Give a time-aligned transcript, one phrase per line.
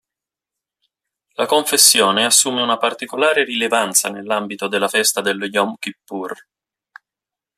[1.35, 6.47] La confessione assume una particolare rilevanza nell'ambito della festa dello Yom Kippur.